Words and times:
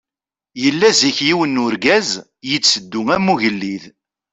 Yella 0.61 0.89
zik 0.99 1.17
yiwen 1.27 1.51
n 1.61 1.61
urgaz, 1.65 2.09
yetteddu 2.49 3.01
am 3.15 3.25
ugellid. 3.33 3.83